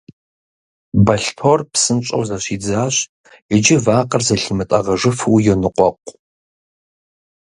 Бэлътор 1.05 1.59
псынщӀэу 1.71 2.23
зыщидзащ, 2.29 2.95
иджы 3.55 3.77
вакъэр 3.85 4.21
зылъимытӀэгъэжыфу 4.27 5.43
йоныкъуэкъу. 5.45 6.13